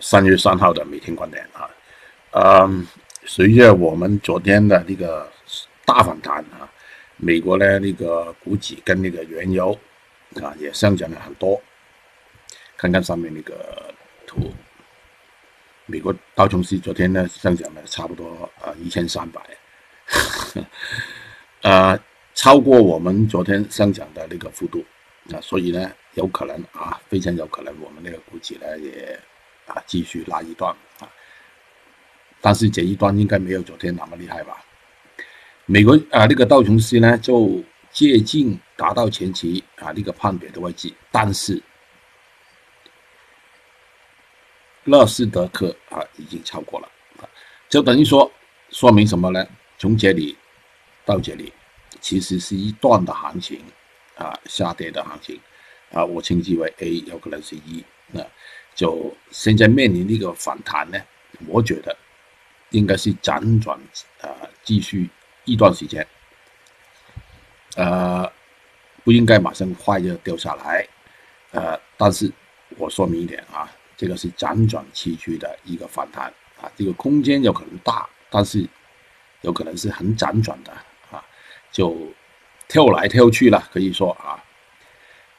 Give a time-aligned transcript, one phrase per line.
[0.00, 1.70] 三月三号的每天观点啊，
[2.32, 2.86] 嗯，
[3.24, 5.30] 随着我们昨天的那个
[5.84, 6.68] 大反弹啊，
[7.16, 9.78] 美国呢那个股指跟那个原油
[10.42, 11.60] 啊也上涨了很多。
[12.76, 13.94] 看看上面那个
[14.26, 14.52] 图，
[15.86, 19.40] 美国道琼斯昨天呢上涨了差不多啊一千三百，
[21.62, 21.98] 呃，
[22.34, 24.84] 超过我们昨天上涨的那个幅度
[25.32, 29.18] 啊，所以呢有可能啊，非常有可能我们那个股指呢也。
[29.66, 31.08] 啊，继续拉一段啊，
[32.40, 34.62] 但是这一段应该没有昨天那么厉害吧？
[35.66, 41.62] 美国啊，那个道琼斯呢就接近达到前期啊那个判别的位置，但是
[44.84, 46.88] 乐视德克啊已经超过了
[47.18, 47.24] 啊，
[47.70, 48.30] 就等于说
[48.68, 49.46] 说明什么呢？
[49.78, 50.36] 从这里
[51.06, 51.52] 到这里，
[52.00, 53.64] 其实是一段的行情
[54.16, 55.40] 啊，下跌的行情
[55.92, 58.20] 啊，我称之为 A，有可能是一那。
[58.74, 60.98] 就现在面临那个反弹呢，
[61.46, 61.96] 我觉得
[62.70, 63.78] 应该是辗转
[64.20, 64.28] 啊，
[64.64, 65.08] 继续
[65.44, 66.04] 一段时间，
[67.76, 68.28] 呃，
[69.04, 70.84] 不应该马上快就掉下来，
[71.52, 72.28] 呃，但是
[72.76, 76.26] 我说明一点啊，这个是辗转崎岖的一个反弹
[76.60, 78.66] 啊，这个空间有可能大，但是
[79.42, 80.72] 有可能是很辗转的
[81.12, 81.24] 啊，
[81.70, 81.96] 就
[82.66, 84.42] 跳来跳去了，可以说啊，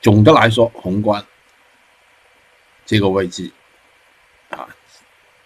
[0.01, 1.21] 总的来说宏观。
[2.85, 3.51] 这个位置
[4.49, 4.69] 啊，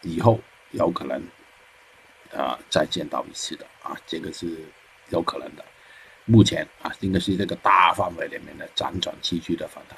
[0.01, 0.39] 以后
[0.71, 1.23] 有可能
[2.35, 4.57] 啊再见到一次的啊，这个是
[5.09, 5.63] 有可能的。
[6.25, 9.97] 目前啊，应该是这个大范围里面的辗转崎岖的反弹。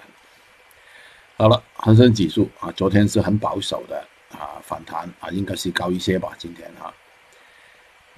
[1.36, 6.34] 好了，恒生指数啊，昨天是很保守的啊反弹啊，应该是高一些吧。
[6.38, 6.94] 今天哈，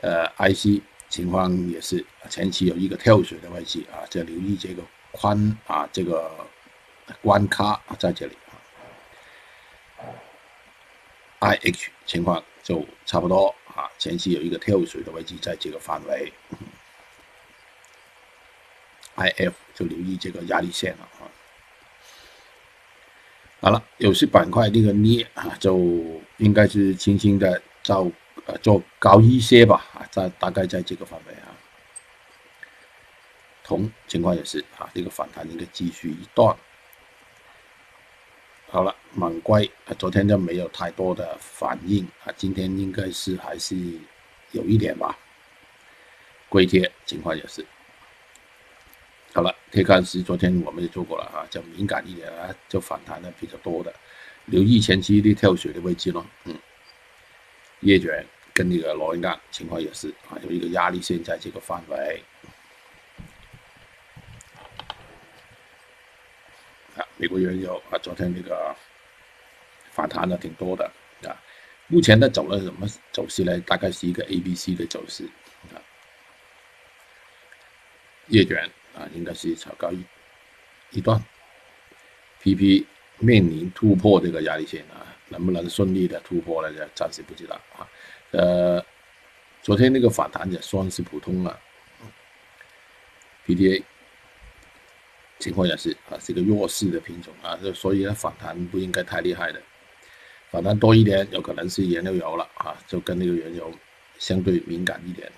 [0.01, 6.29] 呃，IC 情况也是前期有一个跳水的位置啊，要留意这个宽啊这个
[7.21, 8.37] 关卡在这里。
[11.39, 16.31] I H 情况就差不多啊，前期有一个跳水的位置在这个范围
[19.15, 21.27] ，I F 就留意这个压力线了啊。
[23.59, 25.77] 好了，有些板块那个捏啊，就
[26.37, 28.09] 应该是轻轻的照
[28.45, 31.47] 呃做高一些吧啊，在大概在这个范围啊。
[33.63, 36.55] 铜情况也是啊，这个反弹应该继续一段。
[38.73, 43.75] 好了，满龟啊，昨天就没有太多的反应啊，今天应该是还是
[44.49, 45.15] 有一点吧。
[46.49, 47.63] 硅贴情况也是。
[49.31, 53.93] 好了，可以看是昨天我们也做过了啊，就敏感一点啊，就反弹的比较多的，
[54.45, 56.25] 留意前期的跳水的位置咯。
[56.45, 56.57] 嗯，
[57.81, 62.23] 叶卷跟那个螺纹钢情况也是啊，有一个压力线在这个范围。
[67.17, 68.75] 美国原油啊，昨天那个
[69.91, 70.91] 反弹的挺多的
[71.23, 71.37] 啊。
[71.87, 73.59] 目前的走了什么走势呢？
[73.61, 75.25] 大概是一个 A、B、C 的走势
[75.71, 75.77] 啊。
[78.27, 78.63] 夜卷
[78.95, 80.03] 啊，应该是炒高一
[80.91, 81.23] 一段。
[82.41, 82.85] PP
[83.19, 86.89] 面临突破这个压力线啊，能不能顺利的突破呢？
[86.95, 87.87] 暂时不知道啊。
[88.31, 88.83] 呃，
[89.61, 91.59] 昨天那个反弹也算是普通了。
[93.45, 93.83] PTA。
[95.43, 99.61] 情况也是啊，是个弱势的品种啊，所以呢反弹不应该太厉害的，
[100.49, 103.69] 反弹多一点有可能是原料油了啊，就跟那个原油
[104.19, 105.29] 相对敏感一点。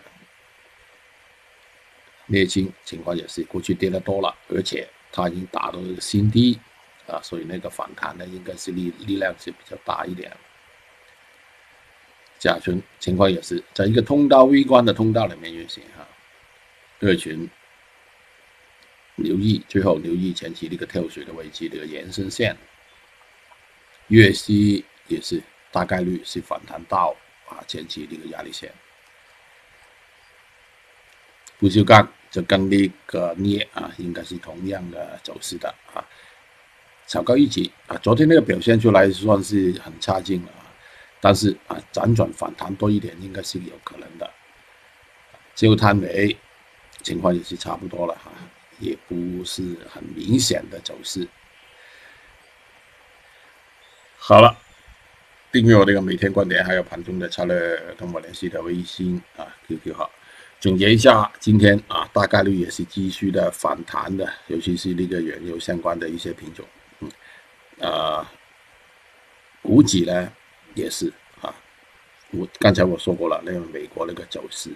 [2.27, 6.59] 镍青情况也是过去跌的多了，而且它已经达到了新低
[7.07, 10.31] 啊，所以那个反弹呢应该是力力量是比较大一点。
[12.37, 16.07] 甲醇情况也是在一个通道微观的通道里面运行哈，
[16.99, 17.49] 二群。
[19.15, 22.55] 留意最后留意前期那个跳水的位置，这个延伸线，
[24.07, 27.15] 月息也是大概率是反弹到
[27.47, 28.71] 啊前期那个压力线。
[31.57, 36.03] 不锈钢就跟那个镍啊，应该是同样的走势的啊，
[37.07, 40.67] 炒高一级啊，昨天那个表现出来算是很差劲了啊，
[41.21, 44.29] 但是啊辗转反弹多一点应该是有可能的。
[45.55, 46.35] 焦炭煤
[47.01, 48.29] 情况也是差不多了哈。
[48.79, 51.27] 也不是很明显的走势。
[54.17, 54.57] 好了，
[55.51, 60.09] 订阅我这个每天观点，还有盘中的策略，跟我联系的微信啊、QQ 号。
[60.59, 66.65] 总结一下，今天啊，大概率也是继续的反弹的，尤其是那个原油相关的一些品种。
[67.01, 67.11] 嗯，
[67.87, 68.31] 啊，
[69.61, 70.31] 股指呢
[70.73, 71.11] 也是
[71.41, 71.53] 啊，
[72.31, 74.71] 我刚才我说过了，那个美国那个走势。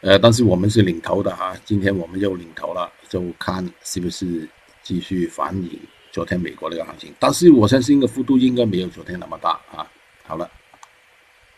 [0.00, 4.48] 呃，但是我们是领头的啊，今天我们又领头了，就看是不是
[4.82, 5.80] 继续反映
[6.12, 9.86] 昨天美国那个行情，但是我相信那个幅度应该没有昨天那么大啊，
[10.24, 10.50] 好了，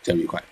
[0.03, 0.43] 交易愉快。